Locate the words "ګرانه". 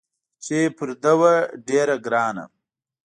2.05-2.45